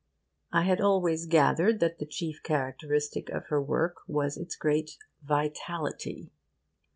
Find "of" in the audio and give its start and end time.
3.29-3.45